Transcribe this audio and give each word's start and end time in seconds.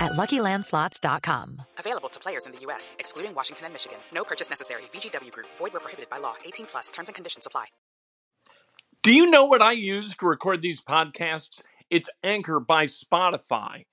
at 0.00 0.12
LuckyLandSlots.com. 0.12 1.62
Available 1.78 2.08
to 2.08 2.20
players 2.20 2.46
in 2.46 2.52
the 2.52 2.60
U.S., 2.60 2.96
excluding 2.98 3.34
Washington 3.34 3.66
and 3.66 3.74
Michigan. 3.74 3.98
No 4.12 4.24
purchase 4.24 4.50
necessary. 4.50 4.82
VGW 4.92 5.30
Group. 5.32 5.46
Void 5.56 5.72
where 5.72 5.80
prohibited 5.80 6.10
by 6.10 6.18
law. 6.18 6.34
18 6.44 6.66
plus. 6.66 6.90
Terms 6.90 7.08
and 7.08 7.14
conditions 7.14 7.46
apply. 7.46 7.66
Do 9.02 9.14
you 9.14 9.30
know 9.30 9.46
what 9.46 9.62
I 9.62 9.72
use 9.72 10.14
to 10.16 10.26
record 10.26 10.60
these 10.60 10.80
podcasts? 10.82 11.62
It's 11.88 12.10
Anchor 12.22 12.60
by 12.60 12.84
Spotify. 12.84 13.86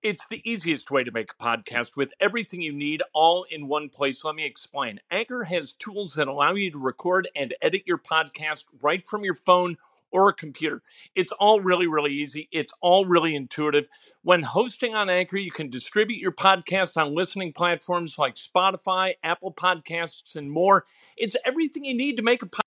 It's 0.00 0.24
the 0.30 0.40
easiest 0.48 0.92
way 0.92 1.02
to 1.02 1.10
make 1.10 1.32
a 1.32 1.42
podcast 1.42 1.96
with 1.96 2.12
everything 2.20 2.62
you 2.62 2.72
need 2.72 3.02
all 3.12 3.44
in 3.50 3.66
one 3.66 3.88
place. 3.88 4.24
Let 4.24 4.36
me 4.36 4.44
explain. 4.44 5.00
Anchor 5.10 5.42
has 5.42 5.72
tools 5.72 6.14
that 6.14 6.28
allow 6.28 6.54
you 6.54 6.70
to 6.70 6.78
record 6.78 7.28
and 7.34 7.52
edit 7.60 7.82
your 7.84 7.98
podcast 7.98 8.64
right 8.80 9.04
from 9.04 9.24
your 9.24 9.34
phone 9.34 9.76
or 10.10 10.28
a 10.28 10.34
computer. 10.34 10.82
It's 11.14 11.32
all 11.32 11.60
really, 11.60 11.86
really 11.86 12.12
easy. 12.12 12.48
It's 12.52 12.72
all 12.80 13.04
really 13.04 13.34
intuitive. 13.34 13.88
When 14.22 14.42
hosting 14.42 14.94
on 14.94 15.10
Anchor, 15.10 15.36
you 15.36 15.50
can 15.50 15.70
distribute 15.70 16.20
your 16.20 16.32
podcast 16.32 16.96
on 16.96 17.14
listening 17.14 17.52
platforms 17.52 18.18
like 18.18 18.36
Spotify, 18.36 19.14
Apple 19.22 19.52
Podcasts, 19.52 20.36
and 20.36 20.50
more. 20.50 20.86
It's 21.16 21.36
everything 21.44 21.84
you 21.84 21.96
need 21.96 22.16
to 22.16 22.22
make 22.22 22.42
a 22.42 22.46
podcast. 22.46 22.60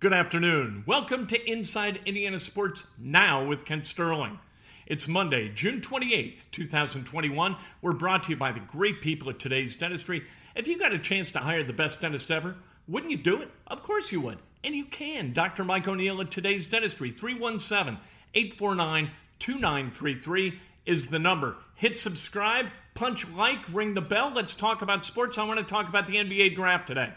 Good 0.00 0.12
afternoon. 0.12 0.84
Welcome 0.86 1.26
to 1.26 1.50
Inside 1.50 2.00
Indiana 2.06 2.38
Sports 2.38 2.86
Now 2.98 3.44
with 3.44 3.64
Kent 3.64 3.84
Sterling. 3.84 4.38
It's 4.86 5.08
Monday, 5.08 5.48
June 5.48 5.80
28th, 5.80 6.44
2021. 6.52 7.56
We're 7.82 7.92
brought 7.92 8.22
to 8.22 8.30
you 8.30 8.36
by 8.36 8.52
the 8.52 8.60
great 8.60 9.00
people 9.00 9.28
at 9.28 9.38
today's 9.38 9.76
dentistry. 9.76 10.24
If 10.54 10.66
you 10.66 10.78
got 10.78 10.94
a 10.94 10.98
chance 10.98 11.30
to 11.32 11.40
hire 11.40 11.62
the 11.62 11.72
best 11.72 12.00
dentist 12.00 12.30
ever, 12.30 12.56
wouldn't 12.86 13.10
you 13.10 13.18
do 13.18 13.42
it? 13.42 13.50
Of 13.66 13.82
course 13.82 14.12
you 14.12 14.20
would. 14.20 14.38
And 14.64 14.74
you 14.74 14.84
can. 14.84 15.32
Dr. 15.32 15.64
Mike 15.64 15.86
O'Neill 15.86 16.20
at 16.20 16.30
today's 16.30 16.66
dentistry, 16.66 17.10
317 17.10 17.98
849 18.34 19.10
2933 19.38 20.60
is 20.84 21.06
the 21.06 21.18
number. 21.18 21.56
Hit 21.74 21.98
subscribe, 21.98 22.66
punch 22.94 23.28
like, 23.30 23.60
ring 23.72 23.94
the 23.94 24.00
bell. 24.00 24.32
Let's 24.34 24.54
talk 24.54 24.82
about 24.82 25.04
sports. 25.04 25.38
I 25.38 25.44
want 25.44 25.58
to 25.60 25.64
talk 25.64 25.88
about 25.88 26.06
the 26.06 26.16
NBA 26.16 26.56
draft 26.56 26.86
today. 26.86 27.12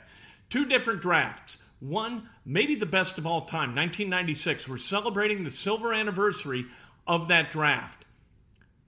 Two 0.50 0.66
different 0.66 1.02
drafts. 1.02 1.60
One, 1.80 2.30
maybe 2.46 2.76
the 2.76 2.86
best 2.86 3.18
of 3.18 3.26
all 3.26 3.42
time, 3.42 3.74
1996. 3.76 4.70
We're 4.70 4.78
celebrating 4.78 5.44
the 5.44 5.50
silver 5.50 5.94
anniversary 5.94 6.66
of 7.08 7.30
that 7.30 7.50
draft. 7.50 8.06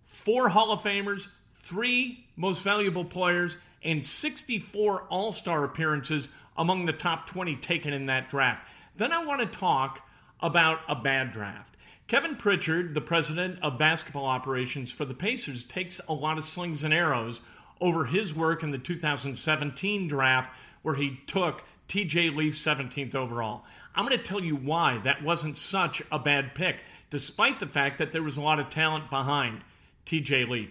Four 0.03 0.49
Hall 0.49 0.71
of 0.71 0.83
Famers, 0.83 1.27
three 1.63 2.27
most 2.35 2.63
valuable 2.63 3.05
players, 3.05 3.57
and 3.83 4.03
64 4.03 5.03
All 5.09 5.31
Star 5.31 5.63
appearances 5.63 6.29
among 6.57 6.85
the 6.85 6.93
top 6.93 7.27
20 7.27 7.55
taken 7.57 7.93
in 7.93 8.05
that 8.07 8.29
draft. 8.29 8.67
Then 8.95 9.11
I 9.11 9.23
want 9.23 9.41
to 9.41 9.47
talk 9.47 10.07
about 10.39 10.79
a 10.87 10.95
bad 10.95 11.31
draft. 11.31 11.75
Kevin 12.07 12.35
Pritchard, 12.35 12.93
the 12.93 13.01
president 13.01 13.59
of 13.61 13.77
basketball 13.77 14.25
operations 14.25 14.91
for 14.91 15.05
the 15.05 15.13
Pacers, 15.13 15.63
takes 15.63 16.01
a 16.07 16.13
lot 16.13 16.37
of 16.37 16.43
slings 16.43 16.83
and 16.83 16.93
arrows 16.93 17.41
over 17.79 18.05
his 18.05 18.35
work 18.35 18.61
in 18.61 18.71
the 18.71 18.77
2017 18.77 20.07
draft, 20.07 20.55
where 20.81 20.95
he 20.95 21.19
took 21.27 21.63
TJ 21.87 22.35
Leaf 22.35 22.53
17th 22.55 23.15
overall. 23.15 23.63
I'm 23.95 24.05
going 24.05 24.17
to 24.17 24.23
tell 24.23 24.43
you 24.43 24.55
why 24.55 24.99
that 25.03 25.23
wasn't 25.23 25.57
such 25.57 26.01
a 26.11 26.19
bad 26.19 26.55
pick, 26.55 26.77
despite 27.09 27.59
the 27.59 27.67
fact 27.67 27.99
that 27.99 28.11
there 28.11 28.23
was 28.23 28.37
a 28.37 28.41
lot 28.41 28.59
of 28.59 28.69
talent 28.69 29.09
behind 29.09 29.63
TJ 30.05 30.49
Leaf. 30.49 30.69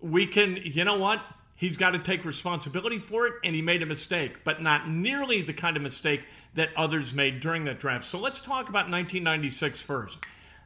We 0.00 0.26
can, 0.26 0.56
you 0.62 0.84
know 0.84 0.96
what? 0.96 1.22
He's 1.60 1.76
got 1.76 1.90
to 1.90 1.98
take 1.98 2.24
responsibility 2.24 2.98
for 2.98 3.26
it, 3.26 3.34
and 3.44 3.54
he 3.54 3.60
made 3.60 3.82
a 3.82 3.86
mistake, 3.86 4.44
but 4.44 4.62
not 4.62 4.88
nearly 4.88 5.42
the 5.42 5.52
kind 5.52 5.76
of 5.76 5.82
mistake 5.82 6.22
that 6.54 6.70
others 6.74 7.12
made 7.12 7.40
during 7.40 7.66
that 7.66 7.78
draft. 7.78 8.06
So 8.06 8.18
let's 8.18 8.40
talk 8.40 8.70
about 8.70 8.88
1996 8.88 9.82
first. 9.82 10.20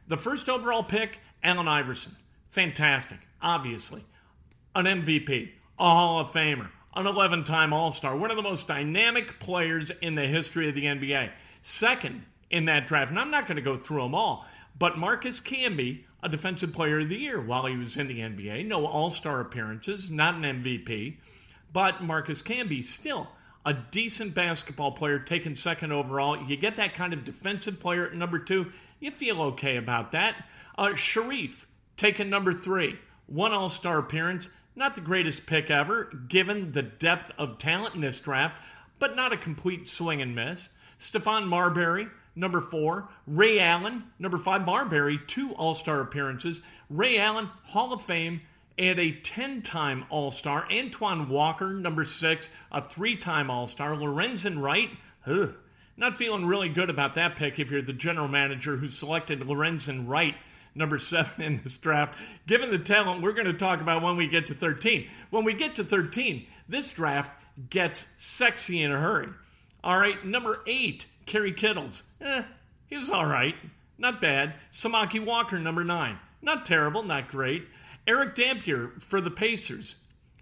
The 0.07 0.15
first 0.15 0.49
overall 0.49 0.83
pick, 0.83 1.19
Allen 1.43 1.67
Iverson. 1.67 2.15
Fantastic, 2.47 3.17
obviously. 3.41 4.05
An 4.73 4.85
MVP, 4.85 5.49
a 5.77 5.83
Hall 5.83 6.21
of 6.21 6.31
Famer, 6.31 6.69
an 6.95 7.07
11 7.07 7.43
time 7.43 7.73
All 7.73 7.91
Star, 7.91 8.15
one 8.15 8.31
of 8.31 8.37
the 8.37 8.43
most 8.43 8.65
dynamic 8.65 9.37
players 9.41 9.91
in 10.01 10.15
the 10.15 10.25
history 10.25 10.69
of 10.69 10.75
the 10.75 10.85
NBA. 10.85 11.29
Second 11.61 12.23
in 12.49 12.63
that 12.65 12.87
draft, 12.87 13.09
and 13.09 13.19
I'm 13.19 13.31
not 13.31 13.47
going 13.47 13.57
to 13.57 13.61
go 13.61 13.75
through 13.75 14.03
them 14.03 14.15
all, 14.15 14.45
but 14.79 14.97
Marcus 14.97 15.41
Camby, 15.41 16.05
a 16.25 16.29
Defensive 16.29 16.73
Player 16.73 17.01
of 17.01 17.09
the 17.09 17.19
Year 17.19 17.39
while 17.39 17.67
he 17.67 17.77
was 17.77 17.97
in 17.97 18.07
the 18.07 18.19
NBA. 18.19 18.65
No 18.65 18.87
All 18.87 19.11
Star 19.11 19.41
appearances, 19.41 20.09
not 20.09 20.33
an 20.33 20.63
MVP, 20.63 21.17
but 21.71 22.03
Marcus 22.03 22.41
Camby 22.41 22.83
still 22.83 23.29
a 23.63 23.73
decent 23.73 24.33
basketball 24.33 24.91
player 24.91 25.19
taken 25.19 25.55
second 25.55 25.91
overall. 25.91 26.47
You 26.47 26.57
get 26.57 26.77
that 26.77 26.95
kind 26.95 27.13
of 27.13 27.23
defensive 27.23 27.79
player 27.79 28.07
at 28.07 28.15
number 28.15 28.39
two, 28.39 28.71
you 28.99 29.11
feel 29.11 29.41
okay 29.41 29.77
about 29.77 30.11
that. 30.13 30.45
Uh, 30.77 30.89
Shareef 30.89 31.65
taken 31.95 32.27
number 32.29 32.53
three, 32.53 32.97
one 33.27 33.51
All 33.51 33.69
Star 33.69 33.99
appearance. 33.99 34.49
Not 34.75 34.95
the 34.95 35.01
greatest 35.01 35.45
pick 35.45 35.69
ever, 35.69 36.05
given 36.27 36.71
the 36.71 36.81
depth 36.81 37.31
of 37.37 37.59
talent 37.59 37.93
in 37.93 38.01
this 38.01 38.19
draft, 38.19 38.61
but 38.97 39.15
not 39.15 39.31
a 39.31 39.37
complete 39.37 39.87
swing 39.87 40.23
and 40.23 40.35
miss. 40.35 40.69
Stephon 40.99 41.47
Marbury, 41.47 42.07
number 42.35 42.61
four. 42.61 43.09
Ray 43.27 43.59
Allen, 43.59 44.03
number 44.19 44.37
five. 44.37 44.65
Marbury, 44.65 45.19
two 45.27 45.53
All 45.53 45.73
Star 45.73 46.01
appearances. 46.01 46.61
Ray 46.89 47.17
Allen, 47.17 47.49
Hall 47.63 47.93
of 47.93 48.01
Fame, 48.01 48.41
and 48.77 48.99
a 48.99 49.11
10 49.11 49.61
time 49.61 50.05
All 50.09 50.31
Star. 50.31 50.67
Antoine 50.71 51.29
Walker, 51.29 51.73
number 51.73 52.03
six, 52.05 52.49
a 52.71 52.81
three 52.81 53.15
time 53.15 53.49
All 53.49 53.67
Star. 53.67 53.95
Lorenzen 53.95 54.61
Wright, 54.61 54.89
ugh, 55.25 55.55
not 55.97 56.17
feeling 56.17 56.45
really 56.45 56.69
good 56.69 56.89
about 56.89 57.15
that 57.15 57.35
pick 57.35 57.59
if 57.59 57.71
you're 57.71 57.81
the 57.81 57.93
general 57.93 58.27
manager 58.27 58.75
who 58.75 58.89
selected 58.89 59.41
Lorenzen 59.41 60.07
Wright. 60.07 60.35
Number 60.77 60.99
seven 60.99 61.41
in 61.41 61.61
this 61.63 61.77
draft. 61.77 62.17
Given 62.47 62.69
the 62.69 62.79
talent, 62.79 63.21
we're 63.21 63.31
going 63.31 63.45
to 63.45 63.53
talk 63.53 63.79
about 63.79 64.01
when 64.01 64.17
we 64.17 64.27
get 64.27 64.47
to 64.47 64.53
13. 64.53 65.07
When 65.29 65.45
we 65.45 65.53
get 65.53 65.75
to 65.75 65.85
13, 65.85 66.45
this 66.67 66.91
draft 66.91 67.31
gets 67.69 68.07
sexy 68.17 68.83
in 68.83 68.91
a 68.91 68.99
hurry. 68.99 69.29
All 69.83 69.97
right, 69.97 70.25
number 70.25 70.61
eight, 70.67 71.05
Kerry 71.25 71.51
Kittles. 71.51 72.03
Eh, 72.21 72.43
he 72.87 72.97
was 72.97 73.09
all 73.09 73.25
right. 73.25 73.55
Not 73.97 74.21
bad. 74.21 74.55
Samaki 74.71 75.23
Walker, 75.23 75.59
number 75.59 75.83
nine. 75.83 76.19
Not 76.41 76.65
terrible, 76.65 77.03
not 77.03 77.27
great. 77.27 77.67
Erick 78.07 78.35
Dampier 78.35 78.91
for 78.99 79.19
the 79.19 79.31
Pacers. 79.31 79.97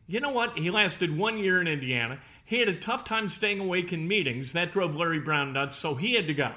You 0.08 0.20
know 0.20 0.32
what? 0.32 0.58
He 0.58 0.70
lasted 0.70 1.18
one 1.18 1.38
year 1.38 1.62
in 1.62 1.68
Indiana. 1.68 2.20
He 2.44 2.60
had 2.60 2.68
a 2.68 2.74
tough 2.74 3.04
time 3.04 3.28
staying 3.28 3.60
awake 3.60 3.94
in 3.94 4.08
meetings. 4.08 4.52
That 4.52 4.72
drove 4.72 4.96
Larry 4.96 5.20
Brown 5.20 5.54
nuts, 5.54 5.78
so 5.78 5.96
he 5.96 6.16
had 6.16 6.28
to 6.28 6.34
go. 6.34 6.52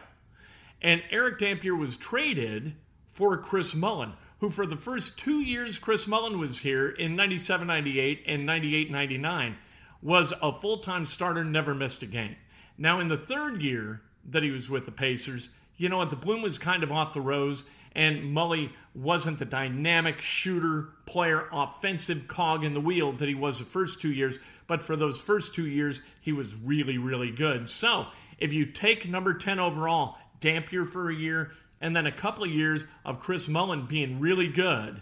And 0.83 1.03
Erick 1.11 1.39
Dampier 1.39 1.75
was 1.75 1.97
traded 1.97 2.75
for 3.07 3.37
Chris 3.39 3.75
Mullin, 3.75 4.15
who 4.41 4.51
for 4.51 4.67
the 4.67 4.77
first 4.77 5.19
two 5.19 5.41
years 5.41 5.79
Chris 5.79 6.07
Mullin 6.07 6.39
was 6.39 6.59
here 6.59 6.89
in 6.89 7.17
97 7.17 7.67
98 7.67 8.25
and 8.27 8.45
98 8.45 8.91
99 8.91 9.57
was 10.03 10.35
a 10.43 10.53
full 10.53 10.79
time 10.79 11.05
starter, 11.05 11.45
never 11.45 11.75
missed 11.75 12.03
a 12.03 12.07
game. 12.07 12.37
Now, 12.77 13.01
in 13.01 13.09
the 13.09 13.17
third 13.17 13.63
year, 13.63 14.03
that 14.31 14.43
he 14.43 14.51
was 14.51 14.69
with 14.69 14.85
the 14.85 14.93
Pacers. 14.93 15.51
You 15.77 15.89
know 15.89 15.99
what? 15.99 16.11
The 16.11 16.17
bloom 16.17 16.43
was 16.43 16.59
kind 16.59 16.83
of 16.83 16.93
off 16.93 17.13
the 17.13 17.21
rose, 17.21 17.65
and 17.93 18.35
Mully 18.35 18.71
wasn't 18.95 19.39
the 19.39 19.45
dynamic 19.45 20.21
shooter, 20.21 20.89
player, 21.07 21.47
offensive 21.53 22.29
cog 22.29 22.65
in 22.65 22.73
the 22.73 22.81
wheel 22.81 23.13
that 23.13 23.29
he 23.29 23.35
was 23.35 23.59
the 23.59 23.65
first 23.65 24.01
two 24.01 24.13
years. 24.13 24.39
But 24.67 24.83
for 24.83 24.97
those 24.97 25.21
first 25.21 25.55
two 25.55 25.67
years, 25.67 26.03
he 26.21 26.33
was 26.33 26.57
really, 26.57 26.99
really 26.99 27.31
good. 27.31 27.69
So 27.69 28.07
if 28.39 28.53
you 28.53 28.67
take 28.67 29.09
number 29.09 29.35
10 29.35 29.59
overall, 29.59 30.17
Dampier 30.41 30.85
for 30.85 31.11
a 31.11 31.15
year, 31.15 31.53
and 31.81 31.95
then 31.95 32.07
a 32.07 32.13
couple 32.13 32.45
of 32.45 32.51
years 32.51 32.87
of 33.05 33.21
Chris 33.21 33.49
Mullin 33.49 33.87
being 33.87 34.21
really 34.21 34.49
good, 34.49 35.01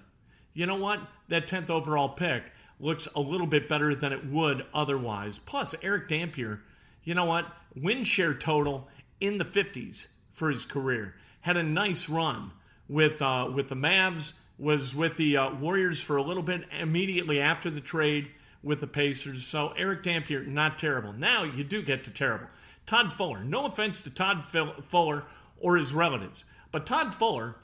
you 0.53 0.67
know 0.67 0.76
what? 0.76 1.00
That 1.29 1.49
10th 1.49 1.71
overall 1.71 2.11
pick 2.11 2.44
looks 2.79 3.09
a 3.17 3.21
little 3.21 3.47
bit 3.47 3.69
better 3.69 3.94
than 3.94 4.12
it 4.12 4.26
would 4.26 4.67
otherwise. 4.75 5.38
Plus, 5.38 5.75
Erick 5.82 6.09
Dampier 6.09 6.61
you 7.05 7.15
know 7.15 7.26
what? 7.26 7.47
Win 7.76 8.03
share 8.03 8.35
total 8.35 8.88
in 9.26 9.38
the 9.38 9.44
50s 9.44 10.09
for 10.31 10.50
his 10.50 10.65
career. 10.65 11.15
Had 11.41 11.56
a 11.56 11.62
nice 11.62 12.09
run 12.09 12.53
with 12.88 13.21
uh, 13.23 13.50
with 13.55 13.69
the 13.69 13.76
Mavs. 13.76 14.35
Was 14.56 14.94
with 14.94 15.17
the 15.17 15.37
uh, 15.37 15.55
Warriors 15.55 16.00
for 16.00 16.17
a 16.17 16.23
little 16.23 16.43
bit 16.43 16.62
immediately 16.79 17.41
after 17.41 17.71
the 17.71 17.81
trade 17.81 18.31
with 18.62 18.79
the 18.79 18.87
Pacers. 18.87 19.44
So 19.44 19.75
Erick 19.76 20.05
Dampier, 20.05 20.44
not 20.44 20.79
terrible. 20.79 21.12
Now 21.12 21.43
you 21.43 21.65
do 21.65 21.82
get 21.82 22.05
to 22.05 22.11
terrible. 22.11 22.47
Todd 22.87 23.12
Fuller. 23.12 23.43
No 23.43 23.67
offense 23.67 24.00
to 24.03 24.11
Todd 24.11 24.44
Fuller 24.44 25.25
or 25.59 25.76
his 25.76 25.93
relatives, 25.93 26.44
but 26.71 26.87
Todd 26.87 27.12
Fuller 27.15 27.56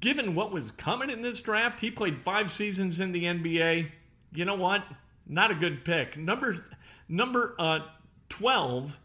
given 0.00 0.34
what 0.34 0.52
was 0.52 0.70
coming 0.72 1.10
in 1.10 1.22
this 1.22 1.40
draft, 1.40 1.80
he 1.80 1.90
played 1.90 2.20
five 2.20 2.50
seasons 2.50 3.00
in 3.00 3.12
the 3.12 3.24
NBA. 3.24 3.90
You 4.32 4.44
know 4.44 4.54
what? 4.54 4.84
Not 5.26 5.50
a 5.50 5.54
good 5.54 5.84
pick. 5.84 6.16
Number 6.16 6.64
number 7.08 7.54
uh, 7.58 7.80
12, 8.28 8.98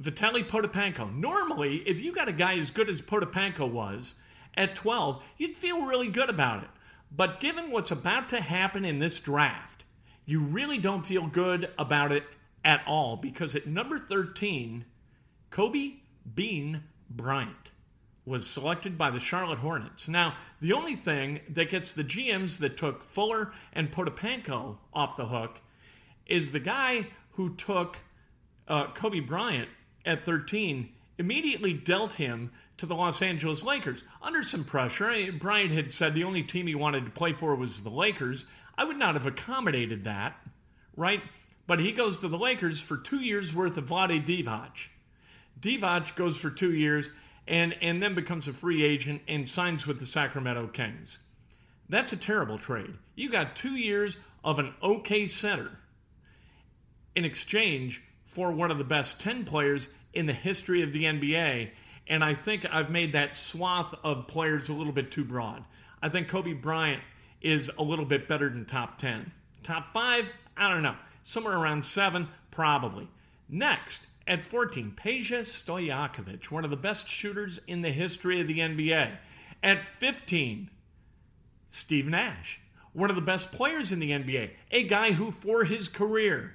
Vitaly 0.00 0.46
Potapenko. 0.46 1.14
Normally, 1.14 1.76
if 1.86 2.02
you 2.02 2.12
got 2.12 2.28
a 2.28 2.32
guy 2.32 2.56
as 2.56 2.70
good 2.70 2.88
as 2.88 3.00
Potapenko 3.00 3.70
was 3.70 4.14
at 4.54 4.74
12, 4.74 5.22
you'd 5.38 5.56
feel 5.56 5.86
really 5.86 6.08
good 6.08 6.30
about 6.30 6.64
it. 6.64 6.70
But 7.10 7.40
given 7.40 7.70
what's 7.70 7.92
about 7.92 8.28
to 8.30 8.40
happen 8.40 8.84
in 8.84 8.98
this 8.98 9.20
draft, 9.20 9.84
you 10.26 10.40
really 10.40 10.78
don't 10.78 11.06
feel 11.06 11.26
good 11.26 11.70
about 11.78 12.10
it 12.10 12.24
at 12.64 12.82
all 12.86 13.16
because 13.16 13.54
at 13.54 13.66
number 13.66 13.98
13, 13.98 14.84
Kobe 15.50 15.92
Bean 16.34 16.82
Bryant 17.08 17.70
was 18.24 18.46
selected 18.46 18.96
by 18.96 19.10
the 19.10 19.20
Charlotte 19.20 19.58
Hornets. 19.58 20.08
Now, 20.08 20.34
the 20.60 20.72
only 20.72 20.96
thing 20.96 21.40
that 21.50 21.70
gets 21.70 21.92
the 21.92 22.02
GMs 22.02 22.58
that 22.58 22.76
took 22.76 23.04
Fuller 23.04 23.52
and 23.74 23.92
Potapenko 23.92 24.78
off 24.94 25.16
the 25.16 25.26
hook 25.26 25.60
is 26.26 26.50
the 26.50 26.60
guy 26.60 27.06
who 27.32 27.54
took 27.54 27.98
uh, 28.66 28.86
Kobe 28.92 29.20
Bryant 29.20 29.68
at 30.04 30.24
13 30.24 30.90
immediately 31.18 31.72
dealt 31.72 32.14
him 32.14 32.50
to 32.76 32.86
the 32.86 32.94
Los 32.94 33.22
Angeles 33.22 33.62
Lakers 33.62 34.04
under 34.20 34.42
some 34.42 34.64
pressure. 34.64 35.32
Bryant 35.32 35.70
had 35.70 35.92
said 35.92 36.14
the 36.14 36.24
only 36.24 36.42
team 36.42 36.66
he 36.66 36.74
wanted 36.74 37.04
to 37.04 37.10
play 37.10 37.32
for 37.32 37.54
was 37.54 37.80
the 37.80 37.90
Lakers. 37.90 38.46
I 38.76 38.84
would 38.84 38.98
not 38.98 39.14
have 39.14 39.26
accommodated 39.26 40.04
that, 40.04 40.36
right? 40.96 41.22
But 41.66 41.80
he 41.80 41.92
goes 41.92 42.18
to 42.18 42.28
the 42.28 42.38
Lakers 42.38 42.80
for 42.80 42.96
two 42.96 43.20
years 43.20 43.54
worth 43.54 43.76
of 43.76 43.88
Vlade 43.88 44.26
Divac. 44.26 44.88
Divac 45.60 46.16
goes 46.16 46.36
for 46.36 46.50
two 46.50 46.72
years 46.72 47.10
and, 47.46 47.76
and 47.80 48.02
then 48.02 48.14
becomes 48.14 48.48
a 48.48 48.52
free 48.52 48.82
agent 48.82 49.22
and 49.28 49.48
signs 49.48 49.86
with 49.86 50.00
the 50.00 50.06
Sacramento 50.06 50.66
Kings. 50.68 51.20
That's 51.88 52.12
a 52.12 52.16
terrible 52.16 52.58
trade. 52.58 52.94
You 53.14 53.30
got 53.30 53.56
two 53.56 53.76
years 53.76 54.18
of 54.42 54.58
an 54.58 54.74
okay 54.82 55.26
center 55.26 55.70
in 57.14 57.24
exchange 57.24 58.02
for 58.24 58.50
one 58.52 58.70
of 58.70 58.78
the 58.78 58.84
best 58.84 59.20
10 59.20 59.44
players 59.44 59.88
in 60.12 60.26
the 60.26 60.32
history 60.32 60.82
of 60.82 60.92
the 60.92 61.04
NBA. 61.04 61.70
And 62.06 62.22
I 62.22 62.34
think 62.34 62.66
I've 62.70 62.90
made 62.90 63.12
that 63.12 63.36
swath 63.36 63.94
of 64.02 64.26
players 64.26 64.68
a 64.68 64.74
little 64.74 64.92
bit 64.92 65.10
too 65.10 65.24
broad. 65.24 65.64
I 66.02 66.08
think 66.08 66.28
Kobe 66.28 66.52
Bryant 66.52 67.02
is 67.40 67.70
a 67.78 67.82
little 67.82 68.04
bit 68.04 68.28
better 68.28 68.48
than 68.48 68.64
top 68.64 68.98
10. 68.98 69.32
Top 69.62 69.86
five, 69.92 70.30
I 70.56 70.68
don't 70.68 70.82
know. 70.82 70.96
Somewhere 71.22 71.56
around 71.56 71.84
seven, 71.86 72.28
probably. 72.50 73.08
Next, 73.48 74.06
at 74.26 74.44
14, 74.44 74.94
Peja 74.96 75.40
Stojakovic, 75.40 76.50
one 76.50 76.64
of 76.64 76.70
the 76.70 76.76
best 76.76 77.08
shooters 77.08 77.60
in 77.66 77.82
the 77.82 77.90
history 77.90 78.40
of 78.40 78.46
the 78.46 78.58
NBA. 78.58 79.16
At 79.62 79.86
15, 79.86 80.70
Steve 81.70 82.08
Nash, 82.08 82.60
one 82.92 83.10
of 83.10 83.16
the 83.16 83.22
best 83.22 83.52
players 83.52 83.92
in 83.92 83.98
the 83.98 84.10
NBA, 84.10 84.50
a 84.70 84.84
guy 84.84 85.12
who, 85.12 85.30
for 85.30 85.64
his 85.64 85.88
career, 85.88 86.54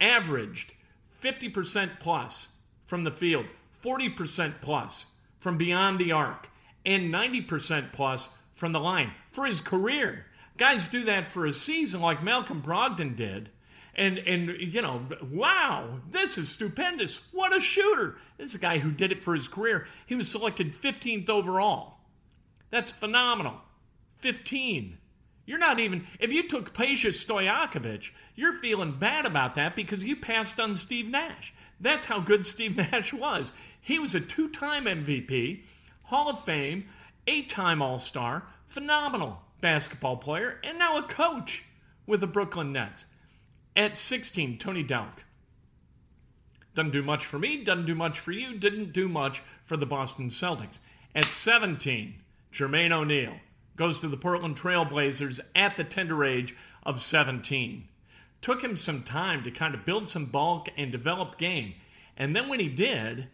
averaged 0.00 0.72
50% 1.20 2.00
plus 2.00 2.50
from 2.86 3.02
the 3.02 3.10
field, 3.10 3.46
40% 3.82 4.60
plus 4.60 5.06
from 5.38 5.56
beyond 5.56 5.98
the 5.98 6.12
arc, 6.12 6.48
and 6.84 7.12
90% 7.12 7.92
plus 7.92 8.30
from 8.54 8.72
the 8.72 8.80
line 8.80 9.12
for 9.28 9.44
his 9.46 9.60
career. 9.60 10.26
Guys 10.56 10.88
do 10.88 11.04
that 11.04 11.28
for 11.28 11.46
a 11.46 11.52
season 11.52 12.00
like 12.00 12.22
Malcolm 12.22 12.62
Brogdon 12.62 13.14
did 13.14 13.50
and 13.96 14.18
and 14.18 14.54
you 14.60 14.82
know, 14.82 15.02
wow, 15.30 16.00
this 16.10 16.38
is 16.38 16.50
stupendous. 16.50 17.20
What 17.32 17.56
a 17.56 17.60
shooter! 17.60 18.18
This 18.36 18.50
is 18.50 18.56
a 18.56 18.60
guy 18.60 18.78
who 18.78 18.90
did 18.92 19.10
it 19.10 19.18
for 19.18 19.34
his 19.34 19.48
career. 19.48 19.86
He 20.04 20.14
was 20.14 20.30
selected 20.30 20.74
15th 20.74 21.30
overall. 21.30 21.96
That's 22.70 22.92
phenomenal. 22.92 23.54
15. 24.18 24.98
You're 25.46 25.58
not 25.58 25.78
even 25.78 26.06
if 26.18 26.32
you 26.32 26.48
took 26.48 26.74
Peja 26.74 27.10
Stojakovic, 27.10 28.10
you're 28.34 28.56
feeling 28.56 28.98
bad 28.98 29.24
about 29.24 29.54
that 29.54 29.76
because 29.76 30.04
you 30.04 30.16
passed 30.16 30.58
on 30.58 30.74
Steve 30.74 31.08
Nash. 31.08 31.54
That's 31.80 32.06
how 32.06 32.18
good 32.18 32.46
Steve 32.46 32.76
Nash 32.92 33.12
was. 33.12 33.52
He 33.80 34.00
was 34.00 34.16
a 34.16 34.20
two-time 34.20 34.86
MVP, 34.86 35.62
Hall 36.02 36.28
of 36.28 36.44
Fame, 36.44 36.86
eight-time 37.28 37.80
All-Star, 37.80 38.44
phenomenal 38.66 39.40
basketball 39.60 40.16
player, 40.16 40.58
and 40.64 40.78
now 40.78 40.96
a 40.96 41.02
coach 41.02 41.64
with 42.06 42.20
the 42.20 42.26
Brooklyn 42.26 42.72
Nets. 42.72 43.06
At 43.76 43.96
16, 43.96 44.58
Tony 44.58 44.82
Delk. 44.82 45.22
Doesn't 46.74 46.90
do 46.90 47.02
much 47.02 47.24
for 47.24 47.38
me, 47.38 47.62
doesn't 47.62 47.86
do 47.86 47.94
much 47.94 48.18
for 48.18 48.32
you, 48.32 48.54
didn't 48.58 48.92
do 48.92 49.08
much 49.08 49.42
for 49.64 49.76
the 49.76 49.86
Boston 49.86 50.28
Celtics. 50.28 50.80
At 51.14 51.26
17, 51.26 52.16
Jermaine 52.52 52.92
O'Neal 52.92 53.36
goes 53.76 53.98
to 53.98 54.08
the 54.08 54.16
Portland 54.16 54.56
Trailblazers 54.56 55.40
at 55.54 55.76
the 55.76 55.84
tender 55.84 56.24
age 56.24 56.56
of 56.84 57.00
17. 57.00 57.86
Took 58.40 58.62
him 58.62 58.76
some 58.76 59.02
time 59.02 59.44
to 59.44 59.50
kind 59.50 59.74
of 59.74 59.84
build 59.84 60.08
some 60.08 60.26
bulk 60.26 60.68
and 60.76 60.90
develop 60.90 61.38
game. 61.38 61.74
And 62.16 62.34
then 62.34 62.48
when 62.48 62.60
he 62.60 62.68
did, 62.68 63.28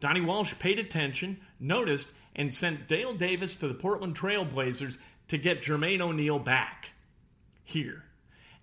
Donnie 0.00 0.20
Walsh 0.20 0.54
paid 0.58 0.78
attention, 0.78 1.38
noticed, 1.60 2.08
and 2.36 2.52
sent 2.52 2.88
Dale 2.88 3.14
Davis 3.14 3.54
to 3.56 3.68
the 3.68 3.74
Portland 3.74 4.16
Trailblazers 4.16 4.98
to 5.28 5.38
get 5.38 5.62
Jermaine 5.62 6.00
O'Neal 6.00 6.38
back 6.38 6.90
here. 7.62 8.04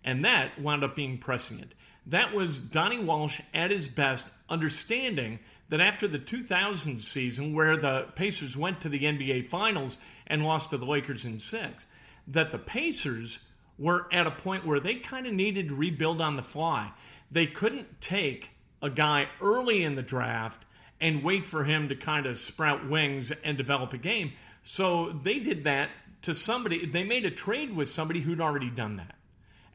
And 0.03 0.25
that 0.25 0.59
wound 0.59 0.83
up 0.83 0.95
being 0.95 1.17
prescient. 1.17 1.73
That 2.05 2.33
was 2.33 2.59
Donnie 2.59 3.03
Walsh 3.03 3.39
at 3.53 3.71
his 3.71 3.87
best, 3.87 4.27
understanding 4.49 5.39
that 5.71 5.81
after 5.81 6.07
the 6.07 6.19
2000 6.19 7.01
season, 7.01 7.55
where 7.55 7.75
the 7.75 8.05
Pacers 8.15 8.55
went 8.55 8.81
to 8.81 8.89
the 8.89 8.99
NBA 8.99 9.47
Finals 9.47 9.97
and 10.27 10.45
lost 10.45 10.69
to 10.69 10.77
the 10.77 10.85
Lakers 10.85 11.25
in 11.25 11.39
six, 11.39 11.87
that 12.27 12.51
the 12.51 12.59
Pacers 12.59 13.39
were 13.79 14.07
at 14.11 14.27
a 14.27 14.31
point 14.31 14.67
where 14.67 14.79
they 14.79 14.95
kind 14.95 15.25
of 15.25 15.33
needed 15.33 15.69
to 15.69 15.75
rebuild 15.75 16.21
on 16.21 16.35
the 16.35 16.43
fly. 16.43 16.91
They 17.31 17.47
couldn't 17.47 17.99
take 17.99 18.51
a 18.83 18.89
guy 18.91 19.27
early 19.41 19.83
in 19.83 19.95
the 19.95 20.03
draft 20.03 20.65
and 20.99 21.23
wait 21.23 21.47
for 21.47 21.63
him 21.63 21.89
to 21.89 21.95
kind 21.95 22.27
of 22.27 22.37
sprout 22.37 22.87
wings 22.87 23.31
and 23.43 23.57
develop 23.57 23.93
a 23.93 23.97
game. 23.97 24.33
So 24.61 25.09
they 25.23 25.39
did 25.39 25.63
that 25.63 25.89
to 26.21 26.35
somebody. 26.35 26.85
They 26.85 27.03
made 27.03 27.25
a 27.25 27.31
trade 27.31 27.75
with 27.75 27.87
somebody 27.87 28.19
who'd 28.19 28.39
already 28.39 28.69
done 28.69 28.97
that 28.97 29.15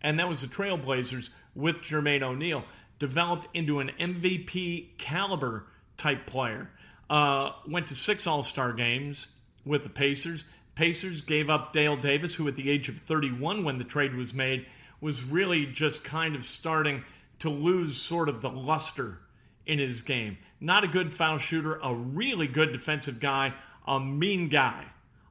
and 0.06 0.20
that 0.20 0.28
was 0.28 0.42
the 0.42 0.46
Trailblazers 0.46 1.30
with 1.56 1.80
Jermaine 1.80 2.22
O'Neal, 2.22 2.64
developed 3.00 3.48
into 3.54 3.80
an 3.80 3.90
MVP 3.98 4.98
caliber 4.98 5.66
type 5.96 6.26
player. 6.26 6.70
Uh, 7.08 7.52
went 7.68 7.86
to 7.88 7.94
six 7.94 8.26
All 8.26 8.42
Star 8.42 8.72
games 8.72 9.28
with 9.64 9.82
the 9.82 9.88
Pacers. 9.88 10.44
Pacers 10.74 11.22
gave 11.22 11.48
up 11.48 11.72
Dale 11.72 11.96
Davis, 11.96 12.34
who 12.34 12.46
at 12.48 12.56
the 12.56 12.70
age 12.70 12.88
of 12.88 12.98
31 12.98 13.64
when 13.64 13.78
the 13.78 13.84
trade 13.84 14.14
was 14.14 14.34
made, 14.34 14.66
was 15.00 15.24
really 15.24 15.66
just 15.66 16.04
kind 16.04 16.34
of 16.34 16.44
starting 16.44 17.02
to 17.38 17.48
lose 17.48 17.96
sort 17.96 18.28
of 18.28 18.40
the 18.40 18.50
luster 18.50 19.18
in 19.66 19.78
his 19.78 20.02
game. 20.02 20.38
Not 20.60 20.84
a 20.84 20.88
good 20.88 21.12
foul 21.12 21.38
shooter, 21.38 21.78
a 21.82 21.94
really 21.94 22.46
good 22.46 22.72
defensive 22.72 23.20
guy, 23.20 23.54
a 23.86 24.00
mean 24.00 24.48
guy 24.48 24.84